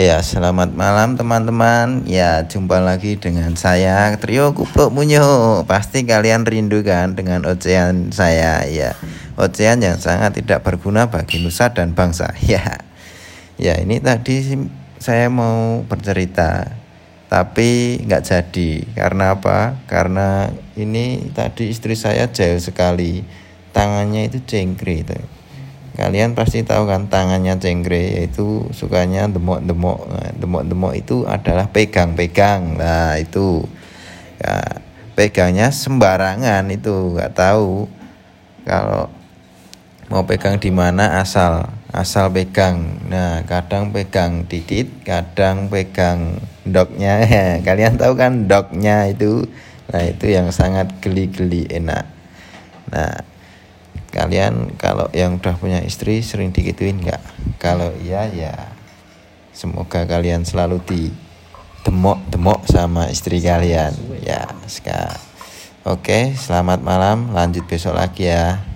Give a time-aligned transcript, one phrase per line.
[0.00, 2.08] Ya, selamat malam teman-teman.
[2.08, 5.60] Ya, jumpa lagi dengan saya Trio Kupluk Munyo.
[5.68, 8.96] Pasti kalian rindu kan dengan ocehan saya ya.
[9.36, 12.32] Ocehan yang sangat tidak berguna bagi nusa dan bangsa.
[12.48, 12.80] Ya.
[13.60, 14.40] Ya, ini tadi
[14.96, 16.72] saya mau bercerita
[17.28, 18.70] tapi nggak jadi.
[18.96, 19.84] Karena apa?
[19.84, 20.48] Karena
[20.80, 23.20] ini tadi istri saya jauh sekali.
[23.76, 25.20] Tangannya itu cengkri itu
[25.98, 30.06] kalian pasti tahu kan tangannya cengkre yaitu sukanya demok-demok.
[30.06, 32.78] Nah, demok-demok itu adalah pegang-pegang.
[32.78, 33.64] Nah itu.
[34.40, 34.80] Ya,
[35.20, 37.84] pegangnya sembarangan itu nggak tahu
[38.64, 39.12] kalau
[40.08, 43.04] mau pegang di mana asal asal pegang.
[43.04, 47.20] Nah kadang pegang titit kadang pegang doknya.
[47.66, 49.44] Kalian tahu kan doknya itu?
[49.92, 52.08] Nah itu yang sangat geli-geli enak.
[52.88, 53.20] Nah
[54.10, 57.22] kalian kalau yang udah punya istri sering dikituin nggak?
[57.62, 58.54] Kalau iya ya
[59.54, 61.02] semoga kalian selalu di
[61.82, 63.94] demok demok sama istri kalian.
[64.22, 65.18] Ya sekarang
[65.82, 67.30] oke selamat malam.
[67.34, 68.69] Lanjut besok lagi ya